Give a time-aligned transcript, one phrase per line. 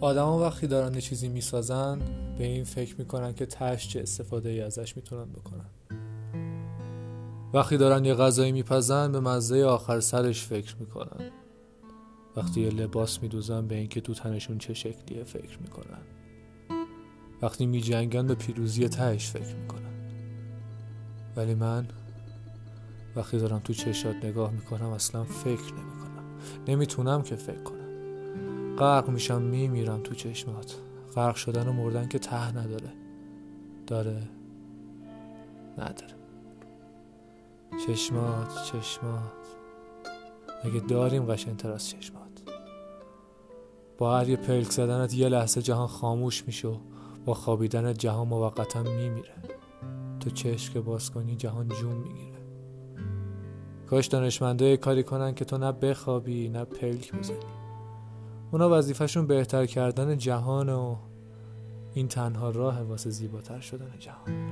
[0.00, 1.98] آدما وقتی دارن یه چیزی می‌سازن
[2.38, 5.70] به این فکر می‌کنن که تش چه استفاده ای ازش می‌تونن بکنن.
[7.54, 11.30] وقتی دارن یه غذایی میپزن به مزه آخر سرش فکر می‌کنن.
[12.36, 16.02] وقتی یه لباس میدوزن به اینکه تو تنشون چه شکلیه فکر می‌کنن.
[17.42, 20.10] وقتی میجنگن به پیروزی تهش فکر می‌کنن.
[21.36, 21.88] ولی من
[23.16, 26.24] وقتی دارم تو چشات نگاه می‌کنم اصلا فکر نمی‌کنم.
[26.68, 27.85] نمی‌تونم که فکر کنم.
[28.78, 30.74] غرق میشم میمیرم تو چشمات.
[31.14, 32.92] غرق شدن و مردن که ته نداره.
[33.86, 34.28] داره.
[35.78, 36.14] نداره.
[37.86, 39.46] چشمات چشمات.
[40.64, 42.42] اگه داریم قشنگتر از چشمات.
[43.98, 46.80] با هر یه پلک زدنت یه لحظه جهان خاموش میشه
[47.24, 49.34] با خوابیدن جهان موقتا میمیره.
[50.20, 52.36] تو چشم که باز کنی جهان جون می‌گیره.
[53.86, 57.65] کاش دانشمنده کاری کنن که تو نه بخوابی نه پلک بزنی
[58.52, 60.96] اونا وظیفهشون بهتر کردن جهان و
[61.94, 64.48] این تنها راه واسه زیباتر شدن جهان.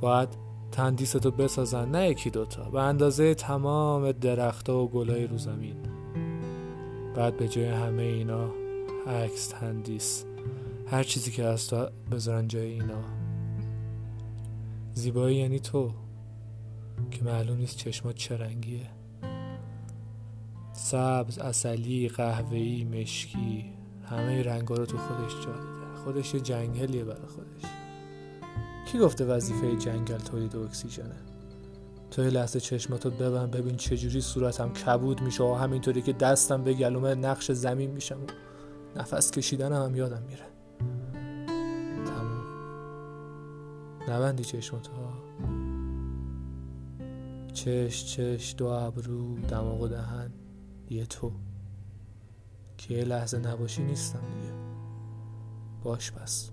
[0.00, 0.28] باید
[0.72, 2.70] تندیستو بسازن نه یکی دوتا.
[2.70, 5.76] به اندازه تمام درختها و گلای رو زمین.
[7.14, 8.50] بعد به جای همه اینا
[9.06, 10.24] عکس تندیس.
[10.86, 13.02] هر چیزی که از تو بذارن جای اینا.
[14.94, 15.90] زیبایی یعنی تو
[17.10, 18.86] که معلوم نیست چشمات چه رنگیه.
[20.76, 23.64] سبز، اصلی، قهوه‌ای، مشکی
[24.10, 25.96] همه رنگا رو تو خودش جا داده.
[26.04, 27.70] خودش یه جنگلیه برای خودش.
[28.92, 31.16] کی گفته وظیفه جنگل تولید اکسیژنه؟
[32.10, 35.44] تو یه لحظه چشماتو ببن ببین چجوری صورتم کبود میشه.
[35.44, 38.20] و همینطوری که دستم به گلومه نقش زمین میشم.
[38.20, 38.26] و
[38.98, 40.44] نفس کشیدنم هم یادم میره.
[42.04, 42.44] تموم.
[44.08, 44.92] نبندی چشماتو.
[47.52, 50.30] چش چش دو ابرو دماغ و دهن.
[50.90, 51.32] یه تو.
[52.78, 54.54] که یه لحظه نباشی نیستم دیگه.
[55.82, 56.50] باش پس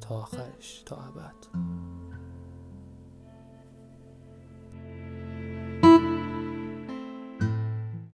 [0.00, 0.82] تا آخرش.
[0.86, 1.34] تا ابد.